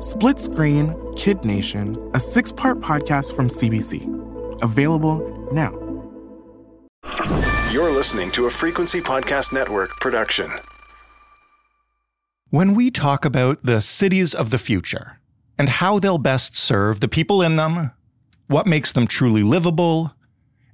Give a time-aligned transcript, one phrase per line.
[0.00, 4.62] Split Screen Kid Nation, a six part podcast from CBC.
[4.62, 5.20] Available
[5.52, 5.72] now.
[7.70, 10.50] You're listening to a Frequency Podcast Network production.
[12.48, 15.20] When we talk about the cities of the future
[15.58, 17.90] and how they'll best serve the people in them,
[18.46, 20.14] what makes them truly livable,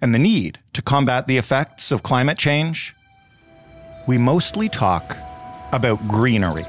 [0.00, 2.94] and the need to combat the effects of climate change,
[4.06, 5.16] we mostly talk
[5.72, 6.64] about greenery.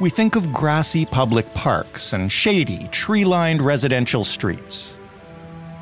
[0.00, 4.94] We think of grassy public parks and shady, tree lined residential streets.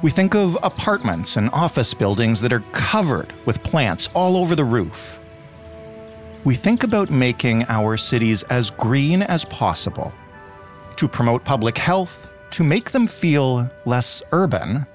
[0.00, 4.64] We think of apartments and office buildings that are covered with plants all over the
[4.64, 5.20] roof.
[6.45, 10.14] We think about making our cities as green as possible
[10.97, 14.86] to promote public health, to make them feel less urban,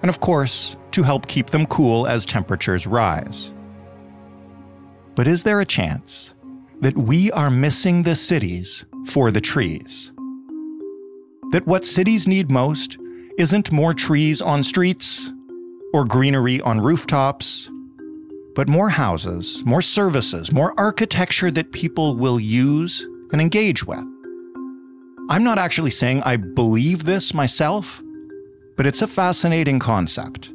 [0.00, 3.52] and of course, to help keep them cool as temperatures rise.
[5.16, 6.34] But is there a chance
[6.80, 10.12] that we are missing the cities for the trees?
[11.50, 12.98] That what cities need most
[13.38, 15.32] isn't more trees on streets
[15.92, 17.70] or greenery on rooftops,
[18.54, 24.04] but more houses, more services, more architecture that people will use and engage with.
[25.30, 28.02] I'm not actually saying I believe this myself,
[28.76, 30.50] but it's a fascinating concept.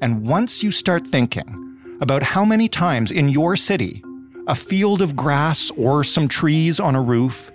[0.00, 4.02] And once you start thinking about how many times in your city
[4.46, 7.50] a field of grass or some trees on a roof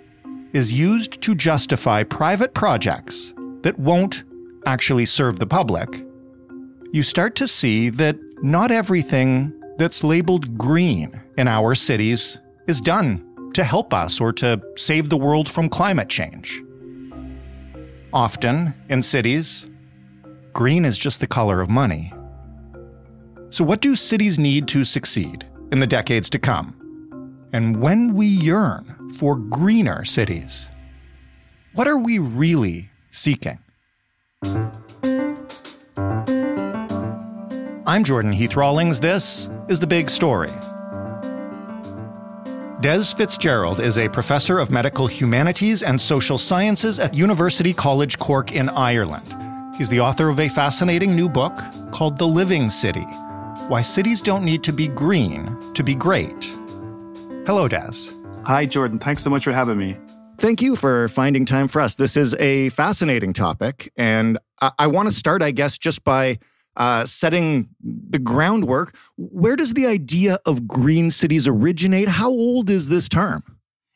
[0.52, 4.24] is used to justify private projects that won't
[4.66, 6.04] actually serve the public,
[6.90, 13.24] you start to see that not everything that's labeled green in our cities is done
[13.54, 16.62] to help us or to save the world from climate change.
[18.12, 19.68] Often, in cities,
[20.52, 22.12] green is just the color of money.
[23.50, 26.79] So, what do cities need to succeed in the decades to come?
[27.52, 28.84] And when we yearn
[29.18, 30.68] for greener cities,
[31.74, 33.58] what are we really seeking?
[37.86, 39.00] I'm Jordan Heath Rawlings.
[39.00, 40.50] This is The Big Story.
[42.80, 48.52] Des Fitzgerald is a professor of medical humanities and social sciences at University College Cork
[48.52, 49.26] in Ireland.
[49.76, 51.58] He's the author of a fascinating new book
[51.90, 53.06] called The Living City
[53.66, 56.59] Why Cities Don't Need to Be Green to Be Great.
[57.50, 58.12] Hello, Des.
[58.44, 59.00] Hi, Jordan.
[59.00, 59.98] Thanks so much for having me.
[60.38, 61.96] Thank you for finding time for us.
[61.96, 63.92] This is a fascinating topic.
[63.96, 66.38] And I, I want to start, I guess, just by
[66.76, 68.96] uh, setting the groundwork.
[69.16, 72.06] Where does the idea of green cities originate?
[72.06, 73.42] How old is this term?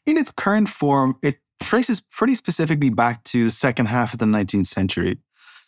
[0.05, 4.27] In its current form, it traces pretty specifically back to the second half of the
[4.27, 5.21] 19th century.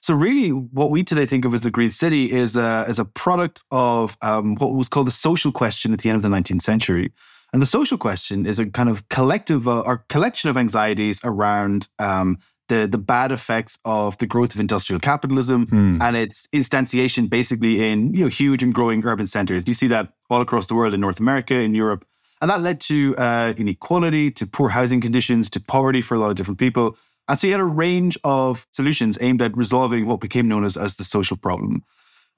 [0.03, 3.05] So, really, what we today think of as the green city is a, is a
[3.05, 6.63] product of um, what was called the social question at the end of the 19th
[6.63, 7.13] century.
[7.57, 11.89] And the social question is a kind of collective uh, or collection of anxieties around
[11.99, 12.37] um,
[12.69, 16.03] the the bad effects of the growth of industrial capitalism hmm.
[16.03, 19.67] and its instantiation basically in you know huge and growing urban centers.
[19.67, 22.05] You see that all across the world in North America, in Europe,
[22.43, 26.29] and that led to uh, inequality, to poor housing conditions, to poverty for a lot
[26.29, 26.99] of different people.
[27.27, 30.77] And so you had a range of solutions aimed at resolving what became known as,
[30.77, 31.85] as the social problem.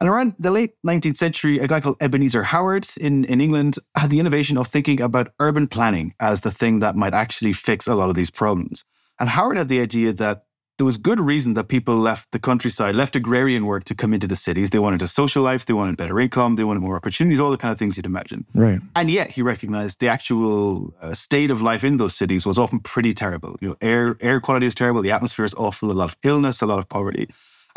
[0.00, 4.10] And around the late 19th century, a guy called Ebenezer Howard in, in England had
[4.10, 7.94] the innovation of thinking about urban planning as the thing that might actually fix a
[7.94, 8.84] lot of these problems.
[9.18, 10.44] And Howard had the idea that
[10.76, 14.28] there was good reason that people left the countryside, left agrarian work to come into
[14.28, 14.70] the cities.
[14.70, 17.56] They wanted a social life, they wanted better income, they wanted more opportunities, all the
[17.56, 18.46] kind of things you'd imagine.
[18.54, 18.78] Right.
[18.94, 22.78] And yet he recognized the actual uh, state of life in those cities was often
[22.78, 23.56] pretty terrible.
[23.60, 26.62] You know, air air quality is terrible, the atmosphere is awful, a lot of illness,
[26.62, 27.28] a lot of poverty.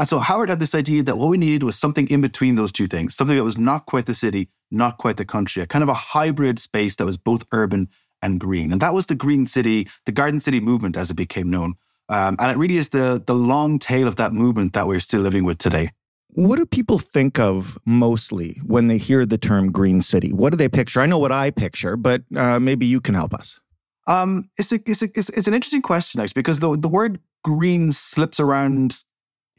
[0.02, 2.72] And so Howard had this idea that what we needed was something in between those
[2.72, 5.84] two things, something that was not quite the city, not quite the country, a kind
[5.84, 7.88] of a hybrid space that was both urban
[8.24, 8.72] and green.
[8.72, 11.76] And that was the Green City, the Garden City movement as it became known.
[12.10, 15.22] Um, and it really is the, the long tail of that movement that we're still
[15.22, 15.92] living with today.
[16.30, 20.34] What do people think of mostly when they hear the term Green City?
[20.34, 21.02] What do they picture?
[21.02, 23.60] I know what I picture, but uh, maybe you can help us.
[24.08, 27.20] Um, it's, a, it's, a, it's, it's an interesting question, actually, because the, the word
[27.44, 29.04] green slips around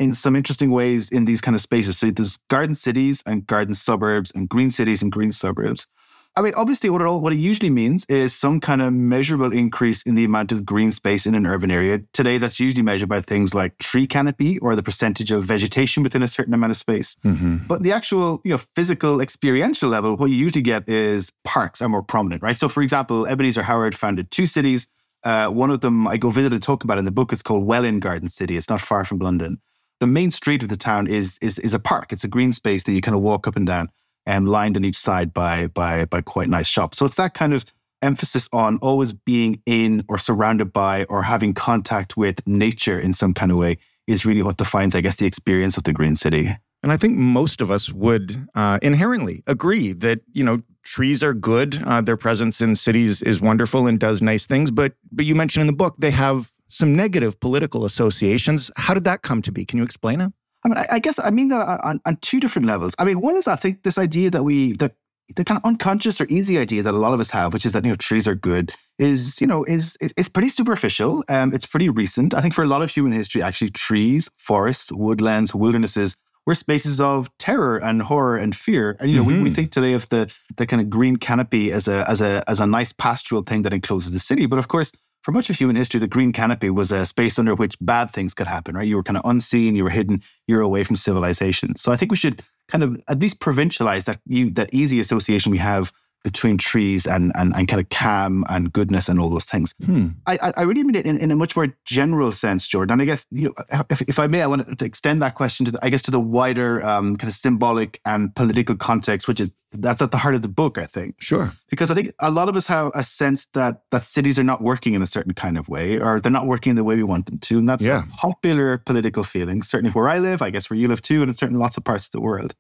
[0.09, 1.99] in some interesting ways in these kind of spaces.
[1.99, 5.87] So there's garden cities and garden suburbs and green cities and green suburbs.
[6.35, 9.53] I mean, obviously, what it all, what it usually means is some kind of measurable
[9.53, 12.01] increase in the amount of green space in an urban area.
[12.15, 16.23] Today, that's usually measured by things like tree canopy or the percentage of vegetation within
[16.23, 17.17] a certain amount of space.
[17.23, 17.67] Mm-hmm.
[17.69, 21.89] But the actual, you know, physical, experiential level, what you usually get is parks are
[21.89, 22.57] more prominent, right?
[22.57, 24.89] So, for example, Ebenezer Howard founded two cities.
[25.25, 27.35] Uh, one of them I go visit and talk about in the book.
[27.35, 28.57] It's called Welwyn Garden City.
[28.57, 29.61] It's not far from London.
[30.03, 32.13] The main street of the town is is is a park.
[32.13, 33.89] It's a green space that you kind of walk up and down
[34.27, 36.99] and lined on each side by by by quite nice shops.
[36.99, 37.65] So it's that kind of
[38.03, 43.33] emphasis on always being in or surrounded by or having contact with nature in some
[43.33, 43.79] kind of way
[44.09, 46.53] is really what defines, I guess, the experience of the green city.
[46.83, 51.33] And I think most of us would uh, inherently agree that you know trees are
[51.33, 51.81] good.
[51.85, 54.73] Uh, their presence in cities is wonderful and does nice things.
[54.73, 58.71] But but you mentioned in the book they have some negative political associations.
[58.77, 59.65] How did that come to be?
[59.65, 60.33] Can you explain it?
[60.65, 62.95] I mean, I, I guess I mean that on, on two different levels.
[62.99, 64.93] I mean, one is I think this idea that we the
[65.37, 67.73] the kind of unconscious or easy idea that a lot of us have, which is
[67.73, 71.25] that you know trees are good, is you know is it's pretty superficial.
[71.29, 72.33] Um, it's pretty recent.
[72.35, 76.17] I think for a lot of human history, actually, trees, forests, woodlands, wildernesses
[76.47, 78.97] were spaces of terror and horror and fear.
[78.99, 79.31] And you know, mm-hmm.
[79.31, 79.55] we, we mm-hmm.
[79.55, 82.67] think today of the the kind of green canopy as a as a as a
[82.67, 84.93] nice pastoral thing that encloses the city, but of course
[85.23, 88.35] for much of human history, the green canopy was a space under which bad things
[88.35, 88.87] could happen, right?
[88.87, 91.77] You were kind of unseen, you were hidden, you were away from civilization.
[91.77, 95.51] So I think we should kind of at least provincialize that you that easy association
[95.53, 95.93] we have
[96.23, 99.75] between trees and, and, and kind of calm and goodness and all those things.
[99.85, 100.09] Hmm.
[100.27, 102.93] I, I really mean it in, in a much more general sense, Jordan.
[102.93, 105.67] And I guess, you know, if, if I may, I want to extend that question
[105.67, 109.41] to, the, I guess, to the wider um, kind of symbolic and political context, which
[109.41, 111.17] is that's at the heart of the book, I think.
[111.19, 111.53] Sure.
[111.71, 114.63] Because I think a lot of us have a sense that that cities are not
[114.63, 117.27] working in a certain kind of way, or they're not working the way we want
[117.27, 117.59] them to.
[117.59, 118.03] And that's yeah.
[118.03, 121.31] a popular political feeling, certainly where I live, I guess where you live too, and
[121.31, 122.55] in certain lots of parts of the world.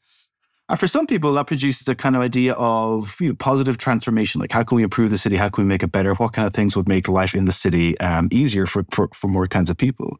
[0.72, 4.40] And for some people, that produces a kind of idea of you know, positive transformation.
[4.40, 5.36] Like, how can we improve the city?
[5.36, 6.14] How can we make it better?
[6.14, 9.28] What kind of things would make life in the city um, easier for, for, for
[9.28, 10.16] more kinds of people?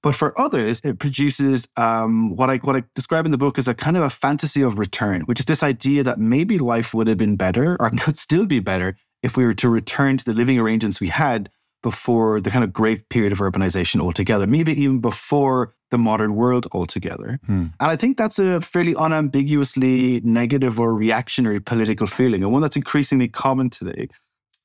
[0.00, 3.66] But for others, it produces um, what I what I describe in the book as
[3.66, 7.08] a kind of a fantasy of return, which is this idea that maybe life would
[7.08, 10.34] have been better or could still be better if we were to return to the
[10.34, 11.50] living arrangements we had
[11.82, 16.66] before the kind of great period of urbanization altogether, maybe even before the modern world
[16.72, 17.40] altogether.
[17.46, 17.66] Hmm.
[17.80, 22.76] And I think that's a fairly unambiguously negative or reactionary political feeling, and one that's
[22.76, 24.08] increasingly common today.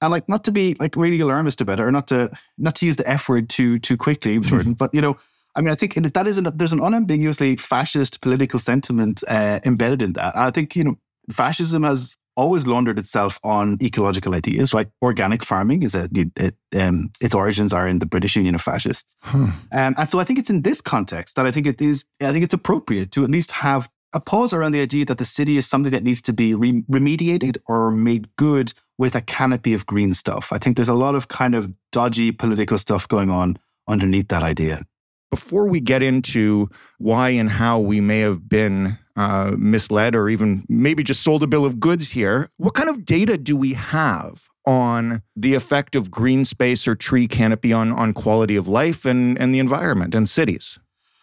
[0.01, 2.85] And like not to be like really alarmist about it, or not to not to
[2.85, 5.17] use the F word too too quickly, Jordan, but you know,
[5.55, 10.01] I mean, I think that is an, there's an unambiguously fascist political sentiment uh, embedded
[10.01, 10.35] in that.
[10.35, 10.95] And I think you know,
[11.31, 14.89] fascism has always laundered itself on ecological ideas, right?
[15.01, 19.15] Organic farming is a, it, um, its origins are in the British Union of Fascists.
[19.21, 19.43] Hmm.
[19.71, 22.31] Um, and so I think it's in this context that I think it is, I
[22.31, 25.57] think it's appropriate to at least have a pause around the idea that the city
[25.57, 29.85] is something that needs to be re- remediated or made good with a canopy of
[29.85, 30.53] green stuff.
[30.53, 33.57] I think there's a lot of kind of dodgy political stuff going on
[33.87, 34.83] underneath that idea.
[35.31, 40.65] Before we get into why and how we may have been uh, misled or even
[40.67, 42.49] maybe just sold a bill of goods here.
[42.57, 47.27] What kind of data do we have on the effect of green space or tree
[47.27, 50.79] canopy on, on quality of life and, and the environment and cities?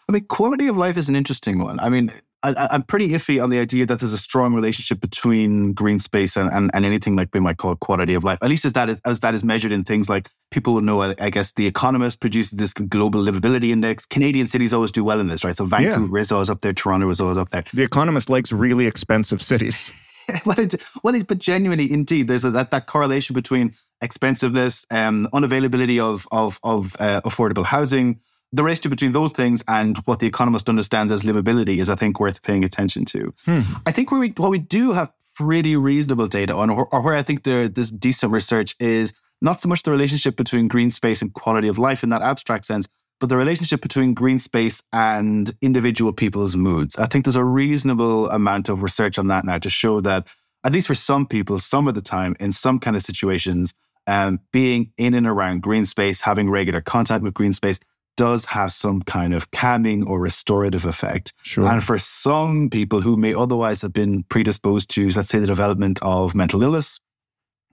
[0.08, 1.78] I mean, quality of life is an interesting one.
[1.80, 2.12] I mean,
[2.42, 6.36] I, am pretty iffy on the idea that there's a strong relationship between green space
[6.36, 8.38] and, and, and, anything like we might call quality of life.
[8.42, 11.02] At least as that is, as that is measured in things like people will know.
[11.02, 14.06] I, I guess the Economist produces this global livability index.
[14.06, 15.56] Canadian cities always do well in this, right?
[15.56, 16.20] So Vancouver yeah.
[16.20, 16.72] is always up there.
[16.72, 17.64] Toronto is always up there.
[17.72, 19.92] The Economist likes really expensive cities.
[20.44, 25.28] well, it, well it, but genuinely, indeed, there's a, that that correlation between expensiveness, um,
[25.32, 28.20] unavailability of of of uh, affordable housing
[28.52, 32.20] the relationship between those things and what the economist understands as livability is, I think,
[32.20, 33.34] worth paying attention to.
[33.44, 33.60] Hmm.
[33.86, 37.14] I think where we, what we do have pretty reasonable data on, or, or where
[37.14, 41.22] I think there, there's decent research, is not so much the relationship between green space
[41.22, 42.86] and quality of life in that abstract sense,
[43.20, 46.96] but the relationship between green space and individual people's moods.
[46.96, 50.28] I think there's a reasonable amount of research on that now to show that,
[50.64, 53.74] at least for some people, some of the time, in some kind of situations,
[54.06, 57.78] um, being in and around green space, having regular contact with green space,
[58.16, 61.32] does have some kind of calming or restorative effect.
[61.42, 61.66] Sure.
[61.66, 65.98] And for some people who may otherwise have been predisposed to, let's say, the development
[66.02, 67.00] of mental illness,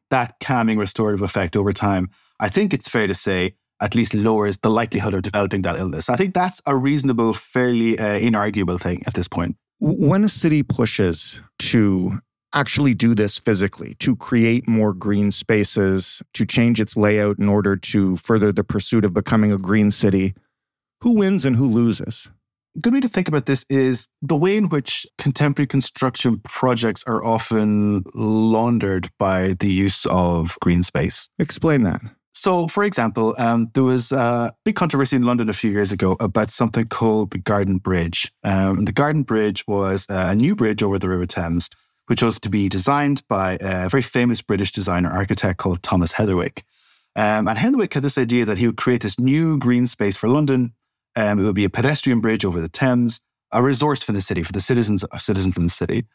[0.10, 4.58] that calming restorative effect over time, I think it's fair to say, at least lowers
[4.58, 6.10] the likelihood of developing that illness.
[6.10, 9.56] I think that's a reasonable, fairly uh, inarguable thing at this point.
[9.80, 12.20] When a city pushes to
[12.54, 17.76] actually do this physically to create more green spaces, to change its layout in order
[17.76, 20.34] to further the pursuit of becoming a green city.
[21.02, 22.28] Who wins and who loses?
[22.76, 27.04] a good way to think about this is the way in which contemporary construction projects
[27.08, 31.30] are often laundered by the use of green space.
[31.40, 32.02] Explain that.
[32.34, 36.16] So, for example, um, there was a big controversy in London a few years ago
[36.22, 38.32] about something called the Garden Bridge.
[38.44, 41.70] Um, the Garden Bridge was a new bridge over the River Thames,
[42.10, 46.64] which was to be designed by a very famous British designer architect called Thomas Heatherwick.
[47.16, 50.28] Um, and Heatherwick had this idea that he would create this new green space for
[50.28, 50.74] London.
[51.16, 54.42] Um, it would be a pedestrian bridge over the Thames, a resource for the city,
[54.42, 56.06] for the citizens, citizens in the city.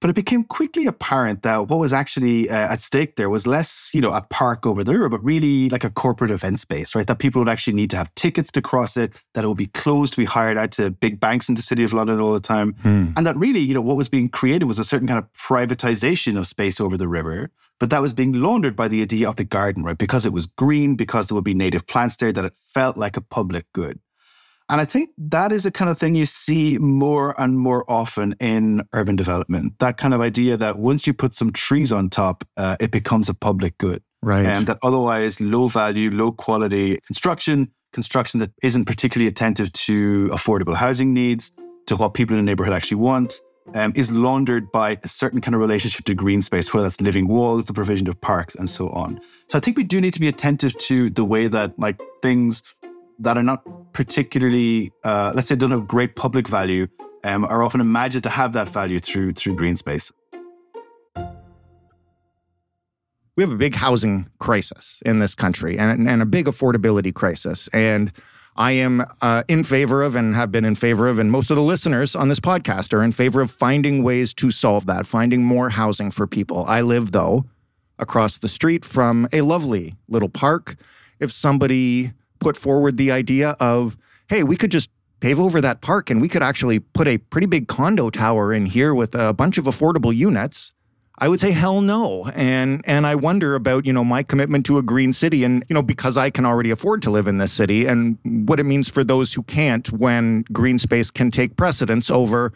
[0.00, 3.90] But it became quickly apparent that what was actually uh, at stake there was less,
[3.92, 7.06] you know, a park over the river, but really like a corporate event space, right?
[7.06, 9.66] That people would actually need to have tickets to cross it, that it would be
[9.66, 12.40] closed to be hired out to big banks in the city of London all the
[12.40, 12.74] time.
[12.82, 13.08] Hmm.
[13.16, 16.38] And that really, you know, what was being created was a certain kind of privatization
[16.38, 17.50] of space over the river,
[17.80, 19.98] but that was being laundered by the idea of the garden, right?
[19.98, 23.16] Because it was green, because there would be native plants there, that it felt like
[23.16, 23.98] a public good.
[24.70, 28.36] And I think that is a kind of thing you see more and more often
[28.38, 29.78] in urban development.
[29.78, 33.28] That kind of idea that once you put some trees on top, uh, it becomes
[33.28, 34.02] a public good.
[34.22, 34.44] Right.
[34.44, 40.74] And that otherwise low value, low quality construction, construction that isn't particularly attentive to affordable
[40.74, 41.52] housing needs,
[41.86, 43.40] to what people in the neighborhood actually want,
[43.74, 47.28] um, is laundered by a certain kind of relationship to green space, whether that's living
[47.28, 49.20] walls, the provision of parks, and so on.
[49.48, 52.62] So I think we do need to be attentive to the way that like things
[53.18, 56.86] that are not particularly, uh, let's say, don't have great public value,
[57.24, 60.12] um, are often imagined to have that value through through green space.
[63.36, 67.68] We have a big housing crisis in this country and, and a big affordability crisis.
[67.72, 68.12] And
[68.56, 71.56] I am uh, in favor of and have been in favor of, and most of
[71.56, 75.44] the listeners on this podcast are in favor of finding ways to solve that, finding
[75.44, 76.64] more housing for people.
[76.66, 77.44] I live, though,
[78.00, 80.74] across the street from a lovely little park.
[81.20, 83.96] If somebody put forward the idea of,
[84.28, 84.90] hey, we could just
[85.20, 88.66] pave over that park and we could actually put a pretty big condo tower in
[88.66, 90.72] here with a bunch of affordable units.
[91.20, 92.30] I would say hell no.
[92.34, 95.74] And and I wonder about, you know, my commitment to a green city and, you
[95.74, 98.88] know, because I can already afford to live in this city and what it means
[98.88, 102.52] for those who can't when green space can take precedence over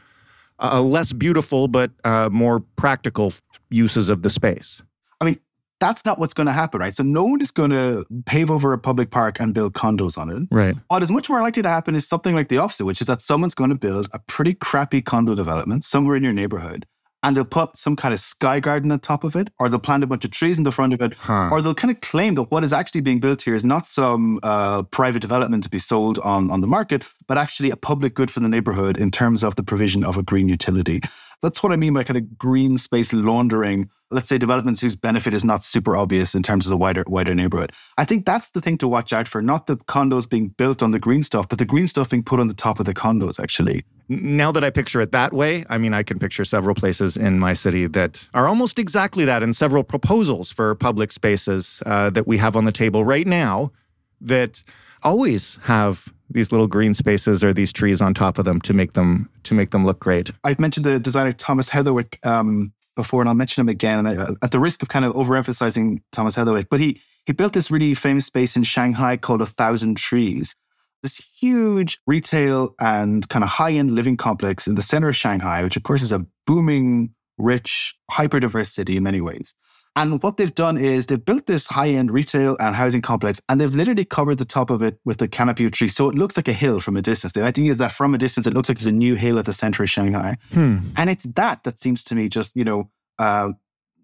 [0.61, 3.33] a less beautiful but uh, more practical
[3.71, 4.81] uses of the space.
[5.21, 5.41] I mean,
[5.83, 6.95] that's not what's going to happen, right?
[6.95, 10.31] So no one is going to pave over a public park and build condos on
[10.31, 10.47] it.
[10.53, 10.77] Right.
[10.87, 13.21] What is much more likely to happen is something like the opposite, which is that
[13.21, 16.87] someone's going to build a pretty crappy condo development somewhere in your neighborhood
[17.23, 20.03] and they'll put some kind of sky garden on top of it, or they'll plant
[20.03, 21.51] a bunch of trees in the front of it, huh.
[21.53, 24.41] or they'll kind of claim that what is actually being built here is not some
[24.43, 28.31] uh, private development to be sold on, on the market, but actually a public good
[28.31, 31.01] for the neighborhood in terms of the provision of a green utility.
[31.43, 33.91] That's what I mean by kind of green space laundering.
[34.11, 37.35] Let's say developments whose benefit is not super obvious in terms of the wider wider
[37.35, 37.73] neighborhood.
[37.99, 40.93] I think that's the thing to watch out for, not the condos being built on
[40.93, 43.41] the green stuff, but the green stuff being put on the top of the condos
[43.41, 43.85] actually.
[44.09, 47.39] Now that I picture it that way, I mean I can picture several places in
[47.39, 52.27] my city that are almost exactly that and several proposals for public spaces uh, that
[52.27, 53.73] we have on the table right now
[54.21, 54.63] that
[55.03, 58.95] always have these little green spaces or these trees on top of them to make
[58.95, 60.31] them to make them look great.
[60.45, 64.07] I've mentioned the designer Thomas Heatherwick um, before, and I'll mention him again.
[64.07, 67.53] And I, at the risk of kind of overemphasizing Thomas Heatherwick, but he he built
[67.53, 70.57] this really famous space in Shanghai called A Thousand Trees.
[71.03, 75.63] This huge retail and kind of high end living complex in the center of Shanghai,
[75.63, 79.55] which of course is a booming, rich, hyper diverse city in many ways.
[79.95, 83.61] And what they've done is they've built this high end retail and housing complex and
[83.61, 85.95] they've literally covered the top of it with a canopy of trees.
[85.95, 87.35] So it looks like a hill from a distance.
[87.35, 89.45] The idea is that from a distance, it looks like there's a new hill at
[89.45, 90.37] the center of Shanghai.
[90.53, 90.79] Hmm.
[90.97, 93.53] And it's that that seems to me just, you know, uh,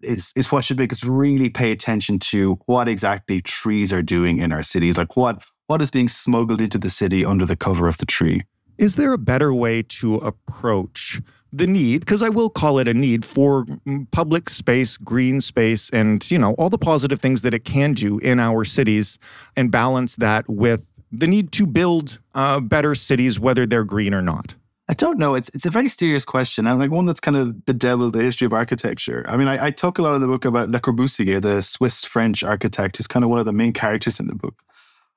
[0.01, 4.37] is, is what should make us really pay attention to what exactly trees are doing
[4.37, 4.97] in our cities.
[4.97, 8.43] Like what, what is being smuggled into the city under the cover of the tree.
[8.77, 11.19] Is there a better way to approach
[11.51, 13.65] the need, because I will call it a need for
[14.11, 18.19] public space, green space, and you know all the positive things that it can do
[18.19, 19.17] in our cities,
[19.55, 24.21] and balance that with the need to build uh, better cities, whether they're green or
[24.21, 24.55] not?
[24.89, 25.35] I don't know.
[25.35, 28.45] It's it's a very serious question, and like one that's kind of bedeviled the history
[28.45, 29.23] of architecture.
[29.27, 32.03] I mean, I, I talk a lot in the book about Le Corbusier, the Swiss
[32.03, 34.63] French architect, who's kind of one of the main characters in the book.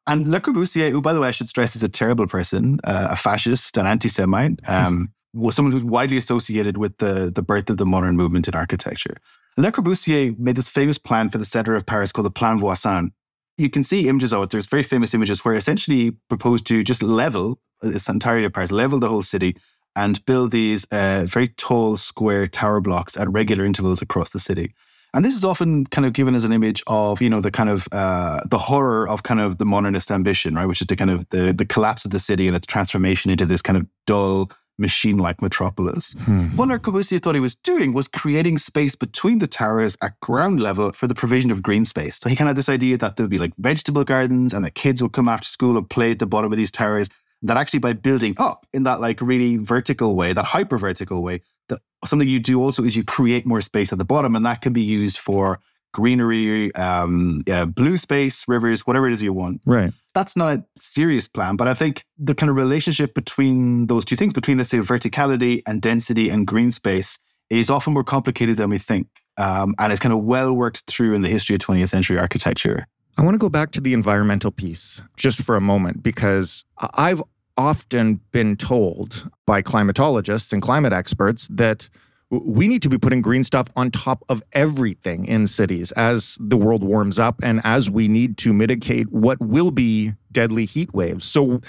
[0.07, 3.09] And Le Corbusier, who, by the way, I should stress, is a terrible person, uh,
[3.11, 4.61] a fascist, an anti-Semite.
[4.69, 5.12] Um,
[5.51, 9.17] someone who's widely associated with the, the birth of the modern movement in architecture.
[9.57, 13.12] Le Corbusier made this famous plan for the center of Paris called the Plan Voisin.
[13.59, 14.51] You can see images of it.
[14.51, 18.99] There's very famous images where essentially proposed to just level this entirety of Paris, level
[18.99, 19.57] the whole city,
[19.95, 24.73] and build these uh, very tall square tower blocks at regular intervals across the city.
[25.15, 27.69] And this is often kind of given as an image of, you know, the kind
[27.69, 30.65] of uh, the horror of kind of the modernist ambition, right?
[30.65, 33.45] Which is the kind of the the collapse of the city and its transformation into
[33.45, 34.51] this kind of dull,
[34.83, 36.15] machine-like metropolis.
[36.25, 36.49] Hmm.
[36.57, 40.61] What Le Corbusier thought he was doing was creating space between the towers at ground
[40.61, 42.19] level for the provision of green space.
[42.19, 44.62] So he kind of had this idea that there would be like vegetable gardens and
[44.62, 47.09] the kids would come after school and play at the bottom of these towers.
[47.45, 51.41] That actually by building up in that like really vertical way, that hyper vertical way,
[51.69, 54.61] that something you do also is you create more space at the bottom, and that
[54.61, 55.59] can be used for
[55.92, 59.61] greenery, um, yeah, blue space, rivers, whatever it is you want.
[59.66, 59.92] Right.
[60.14, 64.16] That's not a serious plan, but I think the kind of relationship between those two
[64.16, 67.18] things, between let's say verticality and density and green space,
[67.50, 69.06] is often more complicated than we think,
[69.37, 72.87] um, and it's kind of well worked through in the history of 20th century architecture.
[73.18, 77.22] I want to go back to the environmental piece just for a moment because I've
[77.56, 81.90] often been told by climatologists and climate experts that
[82.33, 86.57] we need to be putting green stuff on top of everything in cities as the
[86.57, 91.27] world warms up and as we need to mitigate what will be deadly heat waves.
[91.27, 91.61] So,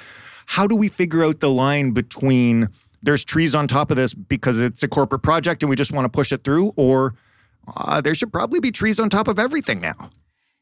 [0.45, 2.69] how do we figure out the line between
[3.01, 6.05] there's trees on top of this because it's a corporate project and we just want
[6.05, 7.15] to push it through, or
[7.75, 10.11] uh, there should probably be trees on top of everything now?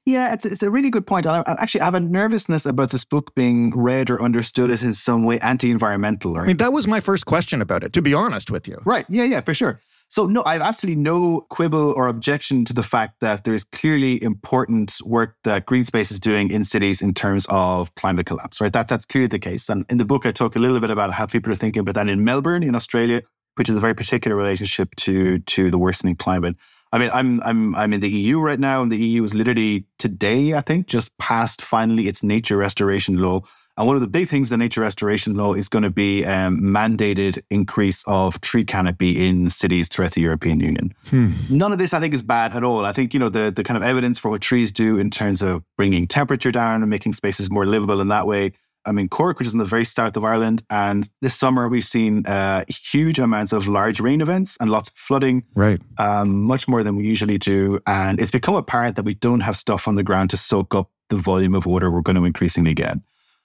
[0.06, 1.28] Yeah, it's, it's a really good point.
[1.28, 4.96] Actually, I, actually have a nervousness about this book being read or understood as in
[4.96, 6.40] some way anti-environmental.
[6.40, 8.82] I mean, that was my first question about it, to be honest with you.
[8.84, 9.06] Right.
[9.10, 9.80] Yeah, yeah, for sure.
[10.12, 13.64] So no, I have absolutely no quibble or objection to the fact that there is
[13.64, 18.60] clearly important work that green space is doing in cities in terms of climate collapse,
[18.60, 18.74] right?
[18.74, 19.70] That, that's clearly the case.
[19.70, 21.96] And in the book, I talk a little bit about how people are thinking about
[21.96, 23.22] that in Melbourne, in Australia,
[23.56, 26.58] which is a very particular relationship to, to the worsening climate.
[26.92, 29.86] I mean, I'm I'm I'm in the EU right now, and the EU is literally
[29.98, 33.44] today, I think, just passed finally its nature restoration law.
[33.78, 36.60] And one of the big things the nature restoration law is going to be um,
[36.60, 40.94] mandated increase of tree canopy in cities throughout the European Union.
[41.10, 41.30] Hmm.
[41.50, 42.86] None of this, I think, is bad at all.
[42.86, 45.42] I think you know the the kind of evidence for what trees do in terms
[45.42, 48.52] of bringing temperature down and making spaces more livable in that way
[48.86, 50.64] I'm in Cork, which is in the very south of Ireland.
[50.70, 54.96] And this summer, we've seen uh, huge amounts of large rain events and lots of
[54.96, 55.44] flooding.
[55.56, 55.80] Right.
[55.98, 57.80] Um, much more than we usually do.
[57.86, 60.90] And it's become apparent that we don't have stuff on the ground to soak up
[61.10, 62.98] the volume of water we're going to increasingly get.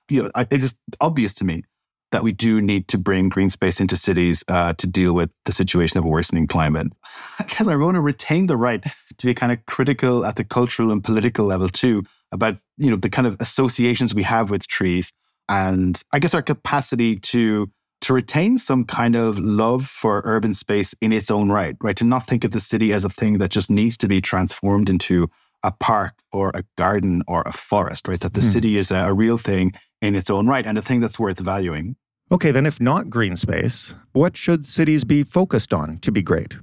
[0.09, 1.65] You know, it is obvious to me
[2.13, 5.53] that we do need to bring green space into cities uh, to deal with the
[5.53, 6.89] situation of a worsening climate.
[7.39, 8.85] I guess I want to retain the right
[9.19, 12.97] to be kind of critical at the cultural and political level too about you know
[12.97, 15.13] the kind of associations we have with trees
[15.49, 17.71] and I guess our capacity to
[18.03, 21.97] to retain some kind of love for urban space in its own right, right?
[21.97, 24.91] To not think of the city as a thing that just needs to be transformed
[24.91, 25.31] into
[25.63, 28.21] a park or a garden or a forest, right?
[28.21, 28.49] That the hmm.
[28.49, 31.39] city is a, a real thing in its own right and a thing that's worth
[31.39, 31.97] valuing.
[32.31, 36.57] Okay, then if not green space, what should cities be focused on to be great?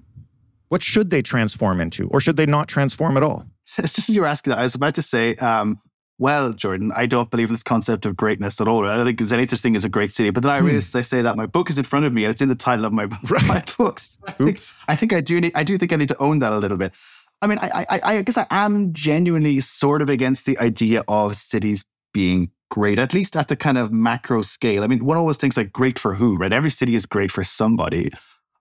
[0.68, 3.46] What should they transform into, or should they not transform at all?
[3.78, 4.60] It's just as you're asking that.
[4.60, 5.80] I was about to say, um,
[6.20, 8.88] well, Jordan, I don't believe in this concept of greatness at all.
[8.88, 10.30] I don't think there's any such thing as a great city.
[10.30, 10.66] But then I hmm.
[10.66, 12.56] realize I say that my book is in front of me and it's in the
[12.56, 13.44] title of my, right.
[13.48, 14.18] my books.
[14.28, 16.54] I think, I think I do need, I do think I need to own that
[16.54, 16.94] a little bit.
[17.42, 21.36] I mean, I, I, I guess I am genuinely sort of against the idea of
[21.36, 24.84] cities being great, at least at the kind of macro scale.
[24.84, 26.52] I mean, one always thinks like great for who, right?
[26.52, 28.10] Every city is great for somebody.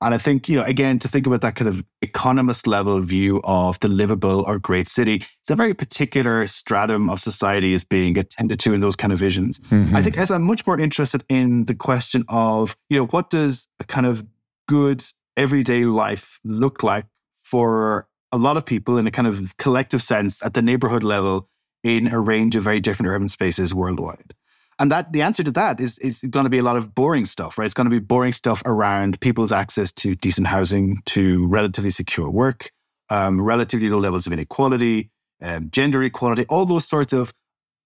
[0.02, 3.40] And I think, you know, again, to think about that kind of economist level view
[3.44, 8.18] of the livable or great city, it's a very particular stratum of society is being
[8.18, 9.60] attended to in those kind of visions.
[9.70, 9.96] Mm-hmm.
[9.96, 13.66] I think as I'm much more interested in the question of, you know, what does
[13.80, 14.26] a kind of
[14.68, 15.02] good
[15.38, 20.44] everyday life look like for a lot of people in a kind of collective sense
[20.44, 21.48] at the neighborhood level
[21.82, 24.34] in a range of very different urban spaces worldwide.
[24.78, 27.24] And that the answer to that is is going to be a lot of boring
[27.24, 27.66] stuff, right?
[27.66, 32.30] It's going to be boring stuff around people's access to decent housing, to relatively secure
[32.30, 32.72] work,
[33.10, 35.10] um, relatively low levels of inequality,
[35.42, 37.32] um, gender equality, all those sorts of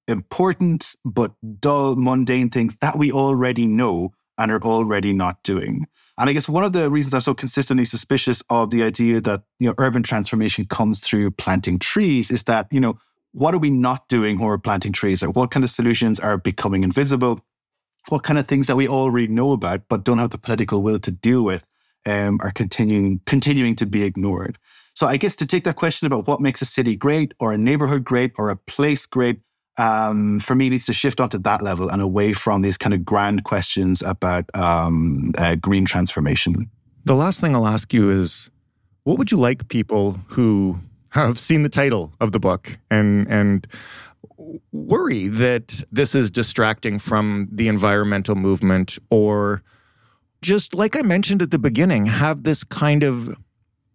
[0.09, 5.87] important but dull, mundane things that we already know and are already not doing.
[6.19, 9.43] And I guess one of the reasons I'm so consistently suspicious of the idea that
[9.59, 12.99] you know urban transformation comes through planting trees is that you know
[13.37, 15.23] what are we not doing when we're planting trees?
[15.23, 17.45] Or what kind of solutions are becoming invisible?
[18.09, 20.99] What kind of things that we already know about but don't have the political will
[21.01, 21.63] to deal with
[22.07, 24.57] um, are continuing continuing to be ignored?
[24.95, 27.59] So I guess to take that question about what makes a city great or a
[27.59, 29.41] neighborhood great or a place great,
[29.77, 33.05] um, for me needs to shift onto that level and away from these kind of
[33.05, 36.71] grand questions about um, uh, green transformation.
[37.05, 38.49] The last thing I'll ask you is,
[39.05, 40.79] what would you like people who
[41.17, 43.67] have seen the title of the book and and
[44.73, 49.63] worry that this is distracting from the environmental movement or
[50.43, 53.37] just like I mentioned at the beginning have this kind of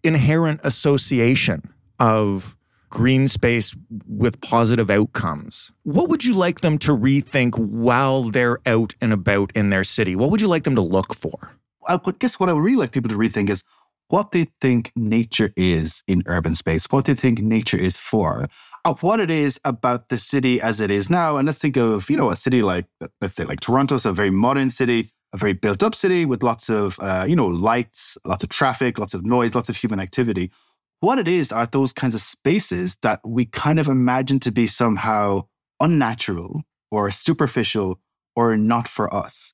[0.04, 2.58] inherent association of
[2.90, 3.76] green space
[4.08, 5.72] with positive outcomes.
[5.84, 10.16] What would you like them to rethink while they're out and about in their city?
[10.16, 11.56] What would you like them to look for?
[11.88, 13.64] I guess what I would really like people to rethink is
[14.12, 18.48] what they think nature is in urban space, what they think nature is for,
[18.84, 21.38] of what it is about the city as it is now.
[21.38, 22.86] And let's think of, you know, a city like,
[23.22, 26.44] let's say like Toronto, so a very modern city, a very built up city with
[26.44, 30.02] lots of, uh, you know, lights, lots of traffic, lots of noise, lots of human
[30.02, 30.52] activity.
[31.00, 34.68] What it is are those kinds of spaces that we kind of imagine to be
[34.68, 35.44] somehow
[35.80, 38.00] unnatural or superficial
[38.36, 39.54] or not for us.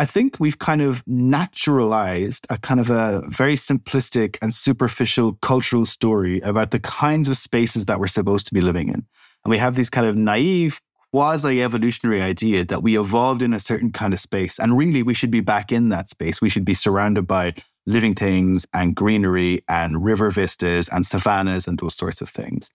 [0.00, 5.84] I think we've kind of naturalized a kind of a very simplistic and superficial cultural
[5.84, 9.04] story about the kinds of spaces that we're supposed to be living in.
[9.44, 10.80] And we have these kind of naive,
[11.10, 14.60] quasi evolutionary idea that we evolved in a certain kind of space.
[14.60, 16.40] And really, we should be back in that space.
[16.40, 17.54] We should be surrounded by
[17.86, 22.70] living things and greenery and river vistas and savannas and those sorts of things.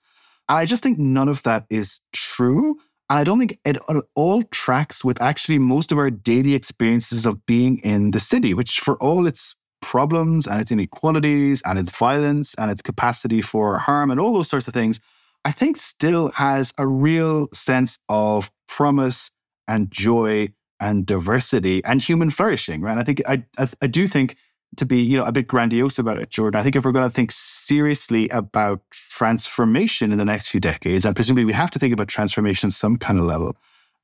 [0.50, 2.80] And I just think none of that is true.
[3.10, 3.78] And I don't think it
[4.16, 8.80] all tracks with actually most of our daily experiences of being in the city, which
[8.80, 14.10] for all its problems and its inequalities and its violence and its capacity for harm
[14.10, 15.02] and all those sorts of things,
[15.46, 19.30] I think still has a real sense of promise
[19.68, 22.98] and joy and diversity and human flourishing, right?
[22.98, 24.38] I think I, I, I do think
[24.78, 26.60] to be, you know, a bit grandiose about it, Jordan.
[26.60, 31.06] I think if we're going to think seriously about transformation in the next few decades,
[31.06, 33.56] and presumably we have to think about transformation some kind of level,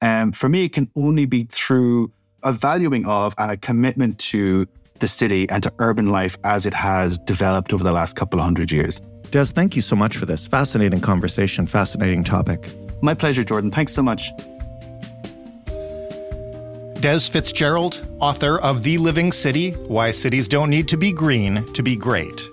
[0.02, 2.12] um, for me, it can only be through
[2.44, 4.68] a valuing of and a commitment to
[5.00, 8.44] the city and to urban life as it has developed over the last couple of
[8.44, 9.02] hundred years.
[9.32, 12.70] Des, thank you so much for this fascinating conversation, fascinating topic.
[13.02, 13.72] My pleasure, Jordan.
[13.72, 14.30] Thanks so much.
[17.02, 21.82] Des Fitzgerald, author of The Living City Why Cities Don't Need to Be Green to
[21.82, 22.52] Be Great.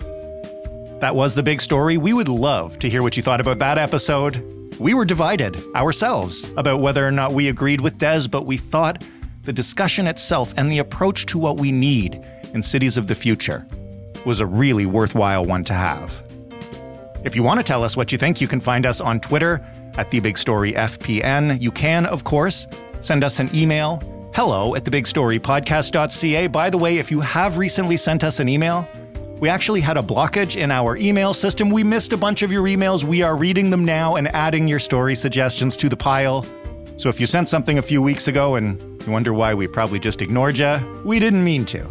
[1.01, 1.97] That was the big story.
[1.97, 4.41] We would love to hear what you thought about that episode.
[4.79, 9.03] We were divided ourselves about whether or not we agreed with Des, but we thought
[9.43, 13.67] the discussion itself and the approach to what we need in cities of the future
[14.25, 16.23] was a really worthwhile one to have.
[17.25, 19.61] If you want to tell us what you think, you can find us on Twitter
[19.97, 21.59] at The Big Story FPN.
[21.59, 22.65] You can, of course,
[23.01, 24.01] send us an email
[24.37, 26.45] hello at thebigstorypodcast.ca.
[26.45, 28.87] By the way, if you have recently sent us an email,
[29.39, 31.71] we actually had a blockage in our email system.
[31.71, 33.03] We missed a bunch of your emails.
[33.03, 36.45] We are reading them now and adding your story suggestions to the pile.
[36.97, 39.97] So if you sent something a few weeks ago and you wonder why we probably
[39.97, 41.89] just ignored you, we didn't mean to.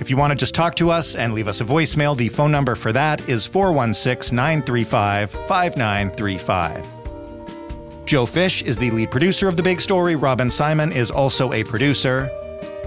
[0.00, 2.50] If you want to just talk to us and leave us a voicemail, the phone
[2.50, 6.99] number for that is 416 935 5935.
[8.10, 10.16] Joe Fish is the lead producer of The Big Story.
[10.16, 12.28] Robin Simon is also a producer.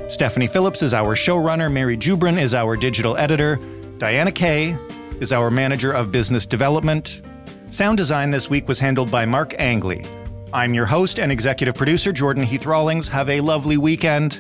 [0.10, 1.72] Stephanie Phillips is our showrunner.
[1.72, 3.58] Mary Jubrin is our digital editor.
[4.00, 4.78] Diana Kay
[5.22, 7.22] is our manager of business development.
[7.70, 10.04] Sound design this week was handled by Mark Angley.
[10.52, 13.08] I'm your host and executive producer, Jordan Heath Rawlings.
[13.08, 14.40] Have a lovely weekend,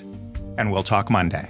[0.57, 1.47] and we'll talk Monday.